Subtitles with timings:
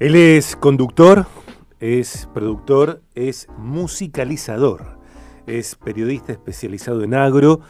[0.00, 1.26] Él es conductor,
[1.78, 4.98] es productor, es musicalizador,
[5.46, 7.60] es periodista especializado en agro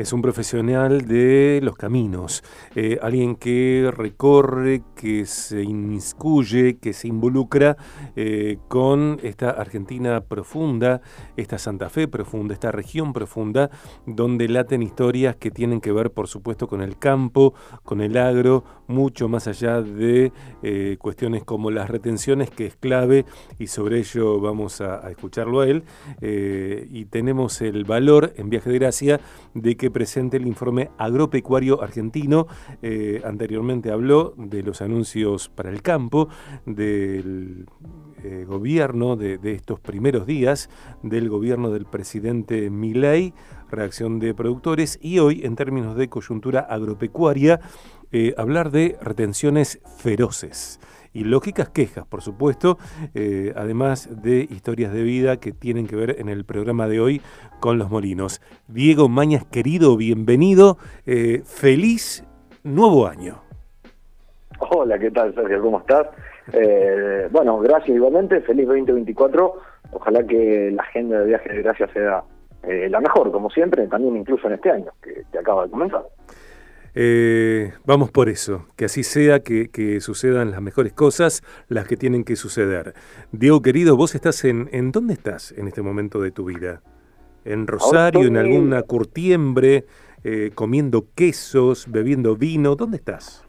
[0.00, 2.42] es un profesional de los caminos,
[2.74, 7.76] eh, alguien que recorre, que se inmiscuye, que se involucra
[8.16, 11.02] eh, con esta Argentina profunda,
[11.36, 13.70] esta Santa Fe profunda, esta región profunda,
[14.06, 18.64] donde laten historias que tienen que ver, por supuesto, con el campo, con el agro,
[18.86, 23.26] mucho más allá de eh, cuestiones como las retenciones, que es clave,
[23.58, 25.84] y sobre ello vamos a, a escucharlo a él.
[26.22, 29.20] y tenemos el valor en Viaje de Gracia
[29.54, 32.46] de que presente el informe agropecuario argentino.
[32.82, 36.28] Eh, anteriormente habló de los anuncios para el campo,
[36.66, 37.66] del
[38.22, 40.68] eh, gobierno de, estos primeros días,
[41.02, 43.32] del gobierno del presidente Milei,
[43.70, 47.60] reacción de productores, y hoy, en términos de coyuntura agropecuaria,
[48.12, 50.80] eh, hablar de retenciones feroces
[51.12, 52.78] y lógicas quejas, por supuesto,
[53.14, 57.20] eh, además de historias de vida que tienen que ver en el programa de hoy
[57.60, 58.40] con los molinos.
[58.68, 62.24] Diego Mañas, querido, bienvenido, eh, feliz
[62.62, 63.42] nuevo año.
[64.58, 65.62] Hola, ¿qué tal Sergio?
[65.62, 66.06] ¿Cómo estás?
[66.52, 69.54] Eh, bueno, gracias igualmente, feliz 2024.
[69.92, 72.22] Ojalá que la agenda de viajes de gracias sea
[72.62, 76.04] la mejor, como siempre, también incluso en este año que acaba de comenzar.
[76.94, 82.24] Eh, vamos por eso, que así sea, que, sucedan las mejores cosas, las que tienen
[82.24, 82.94] que suceder.
[83.32, 86.82] Diego querido, vos estás en, ¿en dónde estás en este momento de tu vida?
[87.44, 89.86] ¿En Rosario, en alguna curtiembre,
[90.24, 92.76] eh, comiendo quesos, bebiendo vino?
[92.76, 93.44] ¿Dónde estás?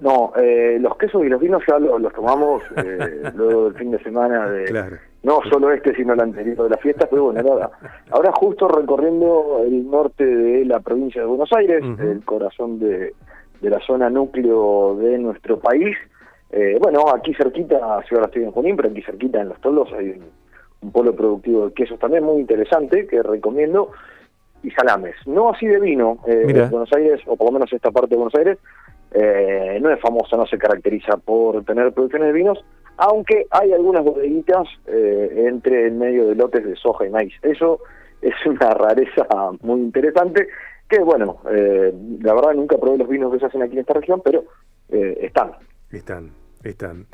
[0.00, 2.62] No, eh, los quesos y los vinos ya los, tomamos
[3.34, 6.78] luego del fin de semana de, claro no solo este, sino el anterior de la
[6.78, 7.70] fiesta, pero bueno, nada.
[8.10, 13.12] Ahora justo recorriendo el norte de la provincia de Buenos Aires, el corazón de,
[13.60, 15.96] de, la zona núcleo de nuestro país.
[16.50, 19.92] Eh, bueno, aquí cerquita, si ahora estoy en Junín, pero aquí cerquita en Los Toldos
[19.92, 20.20] hay
[20.80, 23.90] un, polo productivo de quesos también muy interesante que recomiendo
[24.62, 25.14] y salames.
[25.26, 26.18] No así de vino.
[26.26, 28.56] Eh, Buenos Aires, o por lo menos esta parte de Buenos Aires,
[29.12, 32.64] eh, no es famosa, no se caracteriza por tener producciones de vinos,
[32.96, 37.32] aunque hay algunas bodeguitas eh, entre el medio de lotes de soja y maíz.
[37.42, 37.80] Eso
[38.20, 39.26] es una rareza
[39.62, 40.48] muy interesante
[40.88, 43.94] que, bueno, eh, la verdad nunca probé los vinos que se hacen aquí en esta
[43.94, 44.44] región, pero
[44.90, 45.52] eh, están.
[45.90, 46.32] Están.
[46.62, 47.06] Están.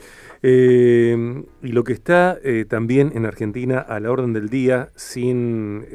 [0.42, 2.36] y lo que está
[2.68, 5.86] también en Argentina a la orden del día, sin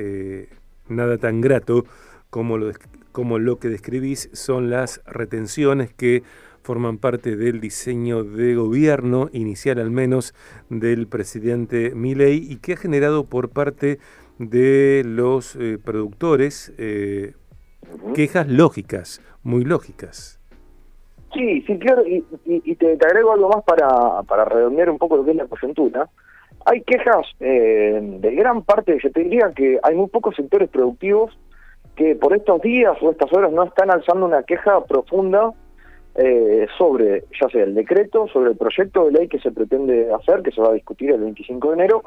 [0.88, 1.84] nada tan grato
[2.30, 2.72] como lo,
[3.12, 6.24] como lo que describís, son las retenciones que
[6.64, 10.34] forman parte del diseño de gobierno inicial al menos
[10.70, 14.00] del presidente Milei y que ha generado por parte
[14.38, 17.34] de los eh, productores eh,
[18.16, 20.40] quejas lógicas, muy lógicas.
[21.34, 22.22] Sí, sí, claro, y,
[22.76, 26.10] te, agrego algo más para, para redondear un poco lo que es la coyuntura.
[26.66, 31.38] Hay quejas eh, de gran parte, yo te diría que hay muy pocos sectores productivos
[31.96, 35.52] que por estos días o estas horas no están alzando una queja profunda
[36.16, 40.42] eh, sobre, ya sea el decreto, sobre el proyecto de ley que se pretende hacer,
[40.42, 42.04] que se va a discutir el 25 de enero,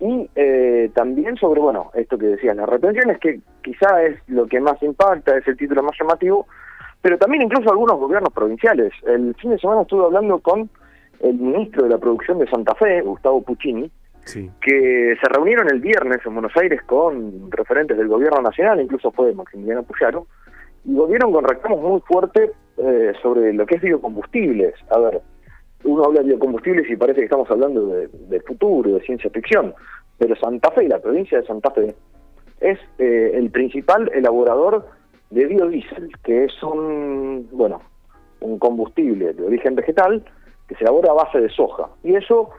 [0.00, 4.60] y eh, también sobre, bueno, esto que decías, las retenciones, que quizá es lo que
[4.60, 6.46] más impacta, es el título más llamativo,
[7.02, 8.92] pero también incluso algunos gobiernos provinciales.
[9.06, 10.68] El fin de semana estuve hablando con
[11.20, 13.90] el ministro de la Producción de Santa Fe, Gustavo Puccini,
[14.24, 19.34] que se reunieron el viernes en Buenos Aires con referentes del gobierno nacional, incluso fue
[19.34, 20.26] Maximiliano Puyaro,
[20.84, 24.74] y volvieron con reclamos muy fuertes eh, sobre lo que es biocombustibles.
[24.90, 25.20] A ver,
[25.84, 29.74] uno habla de biocombustibles y parece que estamos hablando de, futuro, de ciencia ficción,
[30.18, 31.94] pero Santa Fe, la provincia de Santa Fe,
[32.60, 34.86] es eh, el principal elaborador
[35.30, 37.80] de biodiesel, que es un, bueno,
[38.40, 40.24] un combustible de origen vegetal
[40.68, 41.88] que se elabora a base de soja.
[42.02, 42.50] Y eso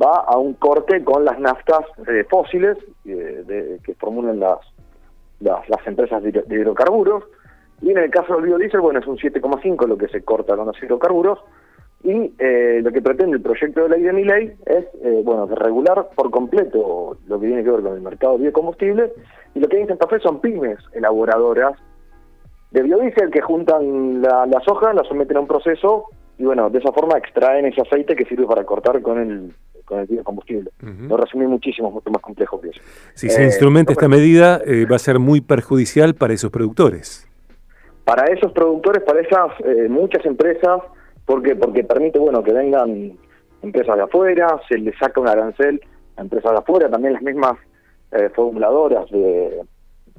[0.00, 4.58] va a un corte con las naftas eh, fósiles que formulan las,
[5.40, 7.24] las, empresas de hidrocarburos
[7.80, 10.66] y en el caso del biodiesel, bueno, es un 7,5 lo que se corta con
[10.66, 11.38] los hidrocarburos.
[12.04, 15.46] Y eh, lo que pretende el proyecto de ley de mi ley es, eh, bueno,
[15.46, 19.12] regular por completo lo que tiene que ver con el mercado de biocombustibles.
[19.54, 21.76] Y lo que hay en Santa son pymes elaboradoras
[22.70, 26.04] de biodiesel que juntan la, la soja, la someten a un proceso
[26.36, 29.52] y, bueno, de esa forma extraen ese aceite que sirve para cortar con el
[29.88, 30.70] con el biocombustible.
[31.08, 32.80] Lo resumí muchísimo, mucho más complejo que eso.
[33.14, 37.28] Si se instrumenta esta medida, eh, va a ser muy perjudicial para esos productores
[38.08, 40.80] para esos productores, para esas eh, muchas empresas,
[41.26, 43.12] porque porque permite bueno que vengan
[43.60, 45.78] empresas de afuera, se les saca un arancel
[46.16, 47.58] a empresas de afuera, también las mismas
[48.12, 49.60] eh, formuladoras de,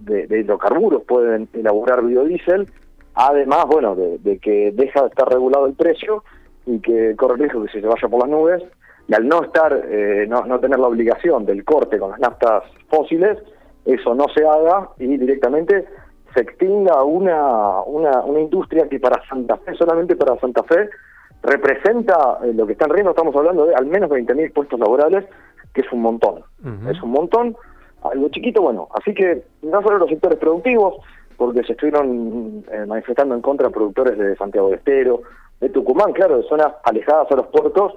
[0.01, 2.69] de, hidrocarburos pueden elaborar biodiesel,
[3.15, 6.23] además bueno de, que deja de estar regulado el precio
[6.67, 8.63] y que corre el riesgo de que se vaya por las nubes,
[9.09, 12.63] y al no estar, eh, no, no tener la obligación del corte con las naftas
[12.89, 13.39] fósiles,
[13.83, 15.85] eso no se haga y directamente
[16.33, 20.89] se extinga una, una, una industria que para Santa Fe, solamente para Santa Fe,
[21.41, 25.25] representa eh, lo que está en riesgo, estamos hablando de al menos 20.000 puestos laborales,
[25.73, 26.43] que es un montón.
[26.89, 27.55] Es un montón,
[28.03, 28.89] algo chiquito, bueno.
[28.93, 30.97] Así que no solo los sectores productivos,
[31.37, 35.21] porque se estuvieron eh, manifestando en contra productores de Santiago de Estero,
[35.61, 37.93] de Tucumán, claro, de zonas alejadas a los puertos,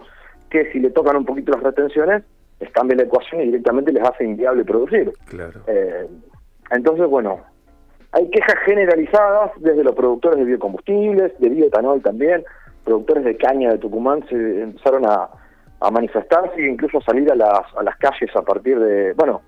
[0.53, 2.23] que si le tocan un poquito las retenciones,
[2.61, 5.11] les cambia la ecuación y directamente les hace inviable producir.
[5.25, 5.61] Claro.
[5.67, 6.07] Eh,
[6.71, 7.41] entonces, bueno,
[8.13, 12.45] hay quejas generalizadas desde los productores de biocombustibles, de bioetanol también,
[12.85, 15.31] productores de caña de Tucumán se empezaron a,
[15.81, 19.41] a manifestarse e incluso salir a las, a las calles a partir de, bueno,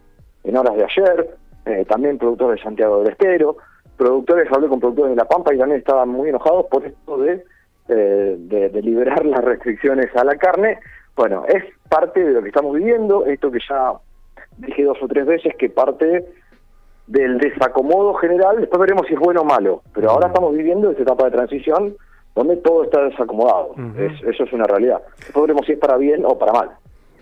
[0.42, 1.36] en horas de ayer,
[1.66, 3.56] eh, también productores de Santiago del Estero,
[3.96, 7.44] productores, hablé con productores de La Pampa y también estaban muy enojados por esto de,
[7.88, 10.78] eh, de, liberar las restricciones a la carne.
[11.16, 13.92] Bueno, es parte de lo que estamos viviendo, esto que ya
[14.58, 16.24] dije dos o tres veces, que parte
[17.06, 21.02] del desacomodo general, después veremos si es bueno o malo, pero ahora estamos viviendo esa
[21.02, 21.94] etapa de transición
[22.34, 25.02] donde todo está desacomodado, eso es una realidad.
[25.18, 26.70] Después veremos si es para bien o para mal.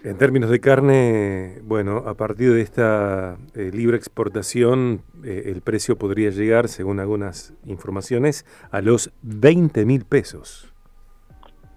[0.05, 5.97] En términos de carne, bueno, a partir de esta eh, libre exportación, eh, el precio
[5.97, 10.73] podría llegar, según algunas informaciones, a los 20 mil pesos.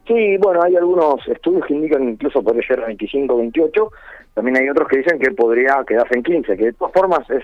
[0.08, 3.92] Sí, bueno, hay algunos estudios que indican incluso podría llegar a 25, 28.
[4.34, 7.44] También hay otros que dicen que podría quedarse en 15, que de todas formas es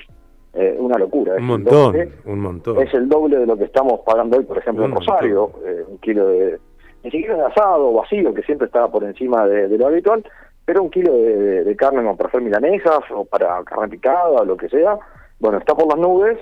[0.55, 1.35] eh, una locura.
[1.35, 1.95] Un montón,
[2.25, 2.81] un montón.
[2.81, 5.51] Es el doble de lo que estamos pagando hoy, por ejemplo, en Rosario,
[5.87, 6.59] un kilo de,
[7.03, 10.23] ni siquiera de asado vacío, que siempre estaba por encima de lo habitual,
[10.65, 14.57] pero un kilo de, carne como para hacer milanesas o para carne picada o lo
[14.57, 14.97] que sea,
[15.39, 16.37] bueno, está por las nubes.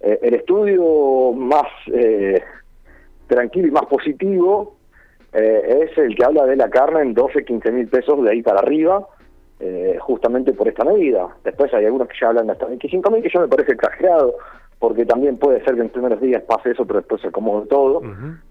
[0.00, 2.40] Eh, el estudio más eh,
[3.26, 4.76] tranquilo y más positivo
[5.32, 8.42] eh, es el que habla de la carne en 12, 15 mil pesos de ahí
[8.42, 9.06] para arriba,
[10.00, 11.28] justamente por esta medida.
[11.42, 14.34] Después hay algunos que ya hablan hasta 25 mil, que yo me parece exagerado,
[14.78, 18.02] porque también puede ser que en primeros días pase eso, pero después se acomode todo.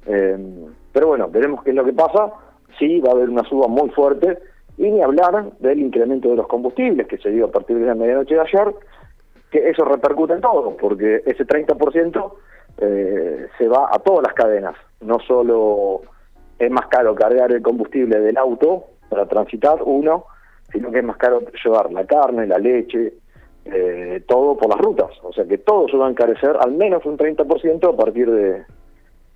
[0.04, 2.32] pero bueno, veremos qué es lo que pasa.
[2.80, 4.40] Sí, va a haber una suba muy fuerte
[4.78, 7.96] y ni hablar del incremento de los combustibles que se dio a partir de la
[7.96, 8.74] medianoche de ayer,
[9.52, 12.34] que eso repercute en todo, porque ese 30%
[12.78, 14.76] eh, se va a todas las cadenas.
[15.02, 16.02] No solo
[16.60, 20.26] es más caro cargar el combustible del auto para transitar, uno,
[20.72, 23.14] sino que es más caro llevar la carne, la leche,
[23.66, 25.12] eh, todo por las rutas.
[25.24, 28.64] O sea que todo se a encarecer al menos un 30% a partir de,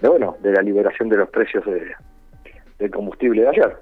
[0.07, 3.77] bueno, de la liberación de los precios de, combustible de ayer.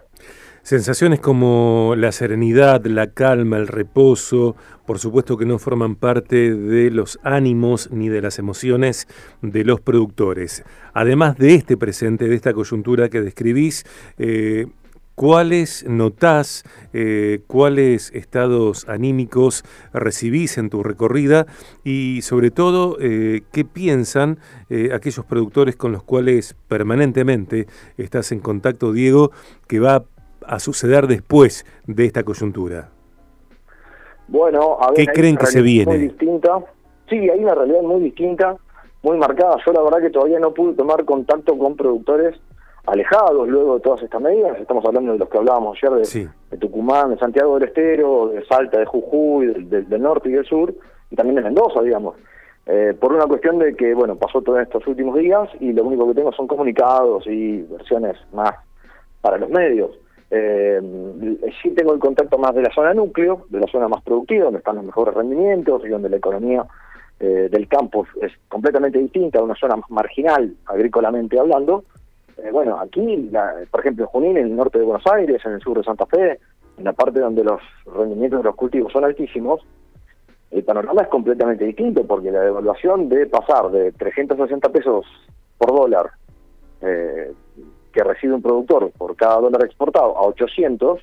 [0.68, 6.92] Sensaciones como la serenidad, la calma, el reposo, por supuesto que no forman parte de
[6.92, 9.08] los ánimos ni de las emociones
[9.42, 10.66] de los productores.
[10.94, 13.86] Además de este presente, de esta coyuntura que describís,
[14.18, 14.68] eh,
[15.16, 21.48] ¿Cuáles notás, eh, cuáles estados anímicos recibís en tu recorrida
[21.84, 24.38] y sobre todo eh, qué piensan
[24.94, 27.66] aquellos productores con los cuales permanentemente
[27.98, 29.32] estás en contacto, Diego,
[29.66, 30.06] que va
[30.48, 32.90] a suceder después de esta coyuntura?
[34.28, 35.92] Bueno, a ver, ¿qué creen que se viene?
[35.92, 36.60] Muy distinta.
[37.10, 38.58] Sí, hay una realidad muy distinta,
[39.02, 39.58] muy marcada.
[39.66, 42.36] Yo la verdad que todavía no pude tomar contacto con productores
[42.86, 44.60] alejados luego de todas estas medidas.
[44.60, 48.80] Estamos hablando de los que hablábamos ayer de, Tucumán, de Santiago del Estero, de Salta,
[48.80, 50.74] de Jujuy, del, norte y del sur,
[51.10, 52.16] y también de Mendoza, digamos.
[52.66, 56.08] Eh, por una cuestión de que, bueno, pasó todos estos últimos días y lo único
[56.08, 58.54] que tengo son comunicados y versiones más
[59.22, 59.92] para los medios.
[60.30, 60.82] Eh,
[61.62, 64.60] sí tengo el contacto más de la zona núcleo, de la zona más productiva, donde
[64.60, 66.66] están los mejores rendimientos y donde la economía
[67.20, 71.86] eh, del campo es completamente distinta, una zona más marginal, agrícolamente hablando.
[72.38, 73.32] Eh, bueno, aquí,
[73.72, 76.06] por ejemplo, en Junín, en el norte de Buenos Aires, en el sur de Santa
[76.06, 76.40] Fe,
[76.78, 79.62] en la parte donde los rendimientos de los cultivos son altísimos,
[80.52, 85.06] el panorama es completamente distinto, porque la devaluación de pasar de 360 pesos
[85.58, 86.12] por dólar
[86.82, 87.34] eh,
[87.98, 91.02] que recibe un productor por cada dólar exportado a 800,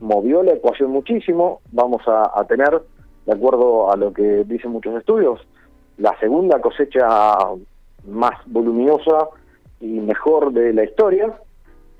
[0.00, 1.60] movió la ecuación muchísimo.
[1.70, 2.82] Vamos a, tener,
[3.24, 5.40] de acuerdo a lo que dicen muchos estudios,
[5.96, 7.06] la segunda cosecha
[8.08, 9.28] más voluminosa
[9.80, 11.32] y mejor de la historia.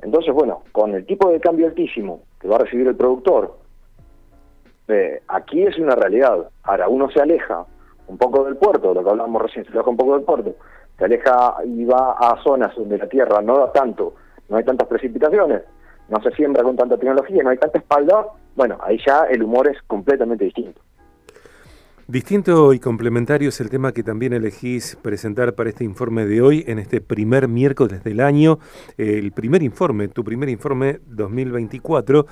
[0.03, 3.57] Entonces, bueno, con el tipo de cambio altísimo que va a recibir el productor,
[4.89, 6.49] eh, aquí es una realidad.
[6.65, 7.65] Ahora, uno se aleja
[8.09, 10.57] un poco del puerto, lo que hablábamos recién, se aleja un poco del puerto,
[10.99, 14.15] se aleja y va a zonas donde la tierra no da tanto
[14.49, 15.63] no hay tantas precipitaciones,
[16.09, 19.69] no se siembra con tanta tecnología, no hay tanta espalda, bueno, ahí ya el humor
[19.69, 20.81] es completamente distinto.
[22.07, 26.63] Distinto y complementario es el tema que también elegís presentar para este informe de hoy,
[26.67, 28.59] en este primer miércoles del año,
[28.99, 32.27] el primer informe, tu primer informe 2024,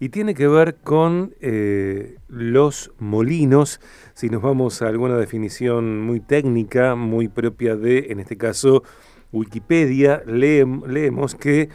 [0.00, 3.80] y tiene que ver con eh, los molinos.
[4.12, 8.82] Si nos vamos a alguna definición muy técnica, muy propia de, en este caso,
[9.32, 11.68] Wikipedia, leemos que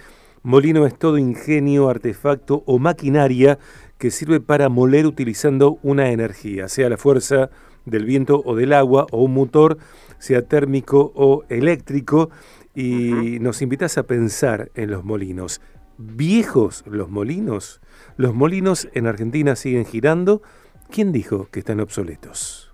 [0.43, 3.59] molino es todo ingenio, artefacto o maquinaria
[3.97, 7.49] que sirve para moler utilizando una energía, sea la fuerza
[7.85, 9.77] del viento o del agua o un motor,
[10.19, 12.29] sea térmico o eléctrico,
[12.75, 15.61] y nos invitas a pensar en los molinos.
[15.97, 17.81] ¿Viejos los molinos?
[18.17, 20.43] ¿Los molinos en Argentina siguen girando?
[20.91, 22.66] ¿Quién dijo que están obsoletos?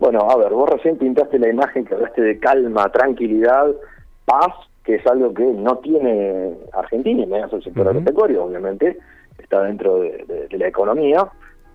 [0.00, 3.66] Bueno, a ver, vos recién pintaste la imagen que hablaste de calma, tranquilidad,
[4.24, 8.96] paz, que es algo que no tiene Argentina, y menos el sector agropecuario, obviamente,
[9.38, 11.28] está dentro de, la economía,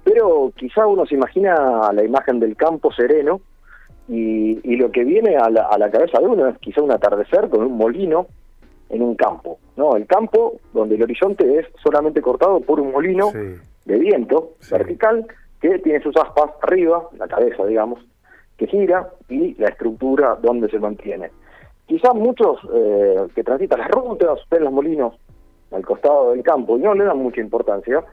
[0.04, 3.42] pero quizá uno se imagina la imagen del campo sereno
[4.10, 7.78] y, lo que viene a la, cabeza de uno es quizá un atardecer con un
[7.78, 8.26] molino
[8.90, 9.96] en un campo, ¿no?
[9.96, 15.28] El campo donde el horizonte es solamente cortado por un molino de viento vertical
[15.62, 18.00] que tiene sus aspas arriba, la cabeza, digamos,
[18.58, 21.32] que gira y la estructura donde se mantiene.
[21.88, 25.14] Quizás muchos eh, que transitan las rutas ven los molinos
[25.72, 28.04] al costado del campo y no le dan mucha importancia.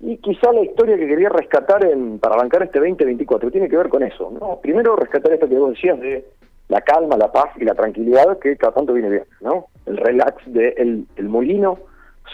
[0.00, 3.88] Y quizá la historia que quería rescatar en, para arrancar este 2024 tiene que ver
[3.88, 4.32] con eso.
[4.40, 4.58] ¿no?
[4.60, 6.24] Primero rescatar esto que vos decías de
[6.68, 9.24] la calma, la paz y la tranquilidad que cada tanto viene bien.
[9.40, 9.66] ¿no?
[9.86, 11.78] El relax del de molino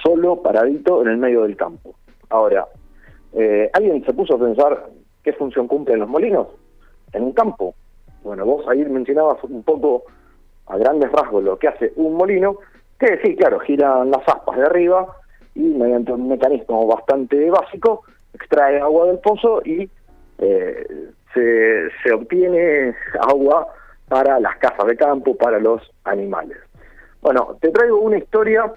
[0.03, 1.95] solo paradito en el medio del campo.
[2.31, 2.67] Ahora,
[3.33, 4.87] eh, ¿alguien se puso a pensar
[5.23, 6.49] qué función cumplen los molinos
[7.15, 7.75] en un campo?
[8.23, 10.05] Bueno, vos ahí mencionabas un poco
[10.67, 12.59] a grandes rasgos lo que hace un molino
[12.99, 15.07] que sí, claro, giran las aspas de arriba
[15.55, 18.03] y mediante un mecanismo bastante básico
[18.35, 19.89] extrae agua del pozo y
[20.39, 20.87] eh,
[21.33, 23.69] se, se obtiene agua
[24.09, 26.59] para las casas de campo, para los animales.
[27.23, 28.71] Bueno, te traigo una historia.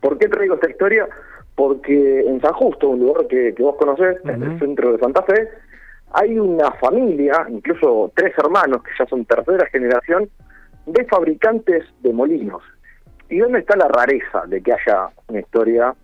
[0.00, 1.08] ¿Por qué traigo esta historia?
[1.54, 5.22] Porque en San Justo, un lugar que, que vos conocés, en el centro de Santa
[5.22, 5.48] Fe,
[6.12, 10.28] hay una familia, incluso tres hermanos que ya son tercera generación,
[10.86, 12.62] de fabricantes de molinos.
[13.28, 15.94] ¿Y dónde está la rareza de que haya una historia,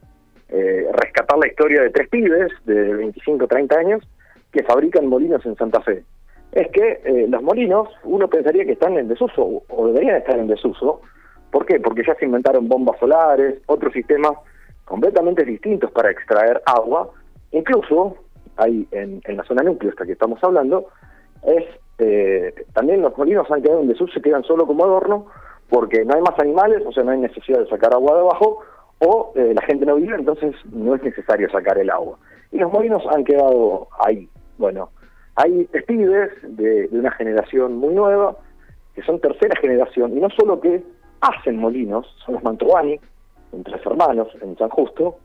[0.48, 4.08] eh, rescatar la historia de tres pibes de 25 30 años
[4.50, 6.02] que fabrican molinos en Santa Fe?
[6.50, 10.48] Es que eh, los molinos, uno pensaría que están en desuso, o deberían estar en
[10.48, 11.00] desuso.
[11.50, 11.78] ¿Por qué?
[11.78, 14.32] Porque ya se inventaron bombas solares, otros sistemas
[14.84, 17.08] completamente distintos para extraer agua.
[17.52, 18.16] Incluso,
[18.56, 20.86] hay en, la zona núcleo, esta que estamos hablando,
[21.44, 21.64] es
[21.98, 25.26] eh, también los molinos han quedado en desuso, se quedan solo como adorno,
[25.68, 28.60] porque no hay más animales, o sea, no hay necesidad de sacar agua de abajo,
[28.98, 32.18] o eh, la gente no vive, entonces no es necesario sacar el agua.
[32.50, 34.28] Y los molinos han quedado ahí.
[34.58, 34.90] Bueno,
[35.36, 38.36] hay pibes de, una generación muy nueva,
[38.94, 40.82] que son tercera generación, y no solo que
[41.20, 43.00] hacen molinos, son los Mantovani,
[43.52, 45.16] en tres hermanos, en San Justo,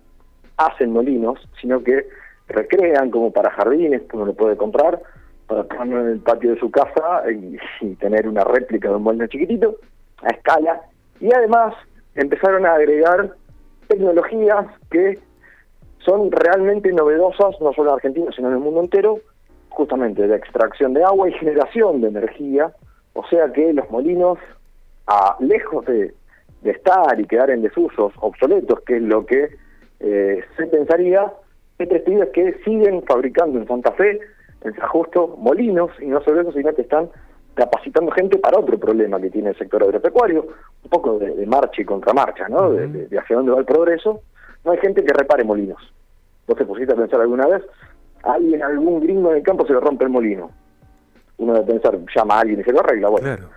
[0.58, 2.08] hacen molinos, sino que
[2.48, 5.01] recrean como para jardines, uno lo puede comprar,
[5.48, 7.24] para ponerlo en el patio de su casa
[7.82, 9.75] y tener una réplica de un molino chiquitito,
[10.22, 10.82] a escala.
[11.20, 11.74] Y además
[12.16, 13.34] empezaron a agregar
[13.88, 15.20] tecnologías que
[16.00, 19.20] son realmente novedosas, no solo en Argentina, sino en el mundo entero,
[19.70, 22.72] justamente de extracción de agua y generación de energía,
[23.13, 24.39] o sea que los molinos,
[25.08, 26.13] a, lejos de,
[26.63, 29.50] estar y quedar en desusos obsoletos, que es lo que
[30.00, 31.32] eh, se pensaría,
[31.80, 34.20] hay testigos que siguen fabricando en Santa Fe,
[34.64, 37.10] en San Justo, molinos, y no solo eso, sino que están
[37.54, 40.48] capacitando gente para otro problema que tiene el sector agropecuario,
[40.84, 42.72] un poco de, marcha y contramarcha, ¿no?
[42.72, 44.22] de, hacia dónde va el progreso.
[44.64, 45.82] No hay gente que repare molinos.
[46.48, 47.64] ¿Vos te pusiste a pensar alguna vez?
[48.24, 50.52] alguien, algún gringo en el campo se le rompe el molino.
[51.38, 53.10] Uno debe pensar, llama a alguien y se lo arregla.
[53.10, 53.50] Bueno,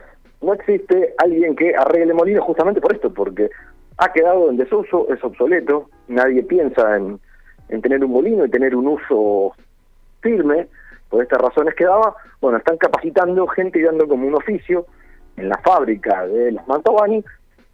[0.43, 3.51] no existe alguien que arregle molinos justamente por esto, porque
[3.99, 7.21] ha quedado en desuso, es obsoleto, nadie piensa en,
[7.71, 9.55] en tener un molino y tener un uso
[10.21, 10.69] firme
[11.09, 14.87] por estas razones que daba, bueno, están capacitando gente y dando como un oficio
[15.37, 17.25] en la fábrica de los Mantovani,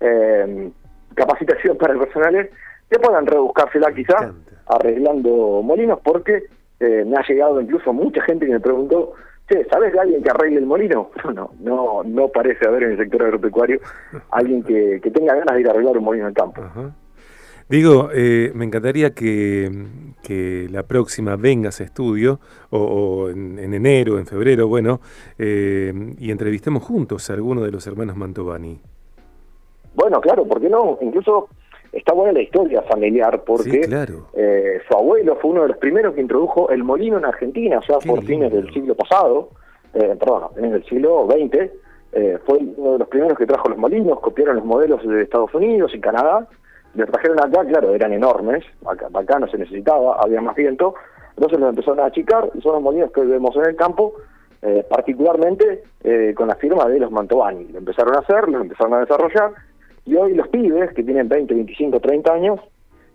[0.00, 0.70] eh,
[1.14, 2.48] capacitación para el personal
[2.90, 4.32] que puedan rebuscársela quizá
[4.66, 6.44] arreglando molinos, porque
[6.80, 9.14] eh, me ha llegado incluso mucha gente que me preguntó,
[9.48, 11.10] che, ¿sabes de alguien que arregle el molino?
[11.34, 13.80] No, no, no parece haber en el sector agropecuario
[14.30, 16.62] alguien que, que tenga ganas de ir a arreglar un molino en el campo.
[17.68, 19.68] Digo, eh, me encantaría que,
[20.22, 22.38] que, la próxima vengas a estudio,
[22.70, 25.00] o, en, enero, en febrero, bueno,
[25.38, 28.78] eh, y entrevistemos juntos a alguno de los hermanos Mantovani.
[29.94, 30.98] Bueno, claro, ¿por qué no?
[31.00, 31.48] Incluso
[31.92, 33.88] está buena la historia familiar porque
[34.34, 37.98] eh, su abuelo fue uno de los primeros que introdujo el molino en Argentina, ya
[37.98, 39.48] por fines del siglo pasado,
[39.94, 41.70] eh, perdón, en el siglo XX,
[42.12, 45.52] eh, fue uno de los primeros que trajo los molinos, copiaron los modelos de Estados
[45.54, 46.46] Unidos y Canadá,
[46.96, 50.94] los trajeron acá, claro, eran enormes, acá, acá no se necesitaba, había más viento,
[51.36, 54.14] entonces los empezaron a achicar y son los molinos que vemos en el campo,
[54.62, 57.68] eh, particularmente eh, con la firma de los Mantovani.
[57.68, 59.52] Lo empezaron a hacer, lo empezaron a desarrollar
[60.06, 62.60] y hoy los pibes que tienen 20, 25, 30 años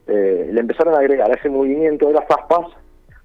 [0.08, 2.68] eh, le empezaron a agregar a ese movimiento de las aspas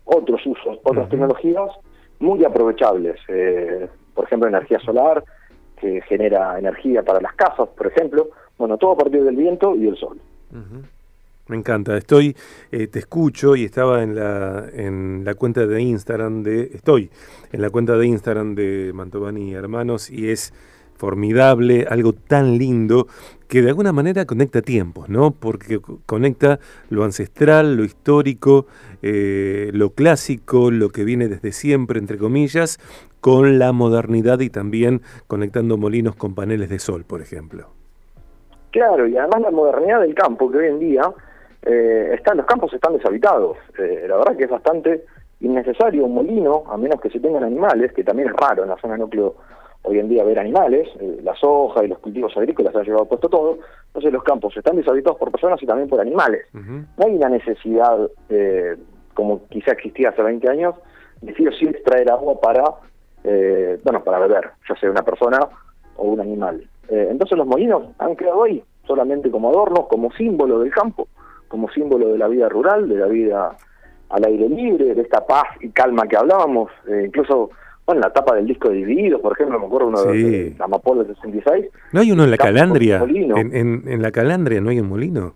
[0.04, 1.70] otros usos, otras tecnologías
[2.18, 3.20] muy aprovechables.
[4.14, 5.22] por ejemplo, energía solar,
[5.78, 8.28] que genera energía para las casas, por ejemplo.
[8.56, 10.18] Bueno, todo a partir del viento y el sol.
[11.48, 11.96] Me encanta.
[11.96, 12.36] Estoy,
[12.72, 17.08] eh, te escucho y estaba en la, en la cuenta de Instagram de, estoy
[17.52, 20.52] en la cuenta de Instagram de Mantovani Hermanos y es
[20.96, 23.06] formidable, algo tan lindo
[23.48, 25.30] que de alguna manera conecta tiempos, ¿no?
[25.30, 26.58] Porque conecta
[26.88, 28.66] lo ancestral, lo histórico,
[29.02, 32.80] eh, lo clásico, lo que viene desde siempre, entre comillas,
[33.20, 37.75] con la modernidad y también conectando molinos con paneles de sol, por ejemplo.
[38.70, 41.02] Claro, y además la modernidad del campo, que hoy en día
[41.66, 43.58] eh, los campos están deshabitados.
[43.78, 45.04] Eh, la verdad que es bastante
[45.40, 48.76] innecesario un molino, a menos que se tengan animales, que también es raro en la
[48.78, 49.34] zona núcleo
[49.82, 53.28] hoy en día ver animales, eh, la soja y los cultivos agrícolas han llevado puesto
[53.28, 53.58] todo,
[53.88, 56.46] entonces los campos están deshabitados por personas y también por animales.
[56.52, 58.76] No hay una necesidad, eh,
[59.14, 60.74] como quizá existía hace 20 años,
[61.20, 62.64] de sí o sí extraer agua para,
[63.84, 65.38] bueno, para beber, ya sea una persona
[65.96, 66.68] o un animal.
[66.88, 71.08] Entonces los molinos han quedado ahí, solamente como adornos, como símbolo del campo
[71.48, 73.56] como símbolo de la vida rural, de la vida
[74.08, 77.50] al aire libre, de esta paz y calma que hablábamos, eh, incluso
[77.84, 81.66] bueno, la tapa del disco dividido, por ejemplo, me acuerdo uno de, la Amapola 66.
[81.92, 83.04] ¿No hay uno en la Calandria?
[83.04, 85.34] En, en, la Calandria no hay un molino.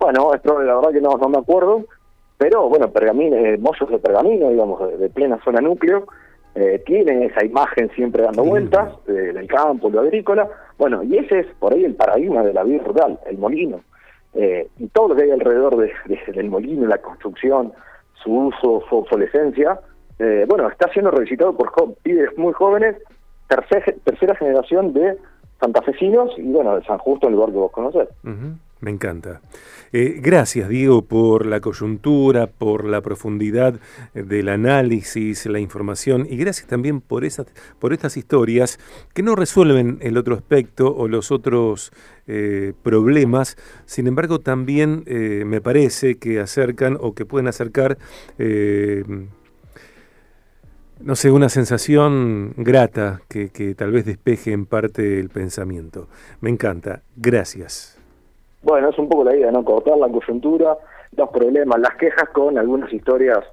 [0.00, 1.84] Bueno, esto la verdad que no, no me acuerdo,
[2.36, 6.06] pero bueno, pergamino, eh, mollos de pergamino, digamos, de, plena zona núcleo,
[6.58, 10.48] eh, tienen esa imagen siempre dando vueltas, del campo, lo agrícola.
[10.78, 13.82] Bueno, y ese es por ahí el paradigma de la vida rural, el molino.
[14.32, 15.92] Eh, y todo lo que hay alrededor de,
[16.32, 17.74] del molino, la construcción,
[18.14, 19.78] su uso, su obsolescencia,
[20.18, 22.96] eh, bueno, está siendo revisitado por pibes muy jóvenes,
[23.48, 25.18] tercera generación de
[25.60, 28.08] santafesinos y bueno, de San Justo, el lugar que vos conocés.
[28.80, 29.40] Me encanta.
[29.92, 33.80] Eh, gracias, Diego, por la coyuntura, por la profundidad
[34.12, 37.46] del análisis, la información y gracias también por, esas,
[37.78, 38.78] por estas historias
[39.14, 41.90] que no resuelven el otro aspecto o los otros
[42.26, 47.96] eh, problemas, sin embargo también eh, me parece que acercan o que pueden acercar
[51.00, 56.08] no sé, una sensación grata que, tal vez despeje en parte el pensamiento.
[56.40, 57.02] Me encanta.
[57.16, 57.95] Gracias.
[58.66, 59.64] Bueno, es un poco la idea, ¿no?
[59.64, 60.76] Cortar la coyuntura,
[61.16, 63.44] los problemas, las quejas con algunas historias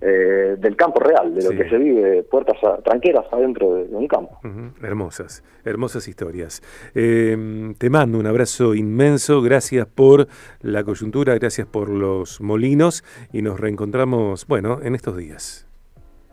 [0.00, 4.40] eh, del campo real, de lo que se vive, puertas tranqueras adentro de, un campo.
[4.82, 6.62] Hermosas, hermosas historias.
[6.96, 10.26] Em, te mando un abrazo inmenso, gracias por
[10.62, 15.64] la coyuntura, gracias por los molinos y nos reencontramos, bueno, en estos días.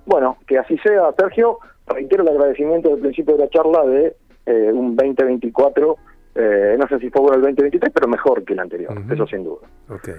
[0.08, 1.60] Bueno, que así sea, Sergio.
[1.86, 4.16] Reitero el agradecimiento del principio de la charla de
[4.48, 5.98] eh, un 2024
[6.36, 9.44] eh, no sé si fue bueno el 2023, pero mejor que el anterior, eso sin
[9.44, 9.68] duda.
[9.90, 10.10] Ok,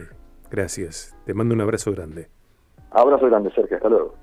[0.51, 1.17] gracias.
[1.25, 2.29] Te mando un abrazo grande.
[2.91, 4.15] Abrazo grande, Sergio, hasta luego.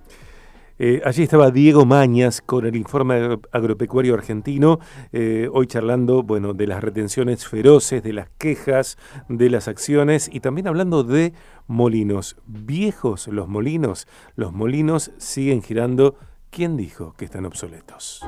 [0.84, 4.80] Eh, allí estaba Diego Mañas con el informe agropecuario argentino,
[5.12, 8.98] eh, hoy charlando bueno, de las retenciones feroces, de las quejas,
[9.30, 11.34] de las acciones y también hablando de
[11.68, 12.38] molinos.
[12.48, 16.16] Viejos los molinos, los molinos siguen girando.
[16.50, 18.26] ¿Quién dijo que están obsoletos?